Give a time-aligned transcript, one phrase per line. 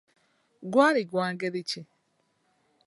[0.71, 1.81] Gwali gwa ngeri ki?